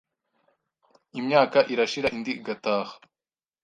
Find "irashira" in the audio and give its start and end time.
1.73-2.07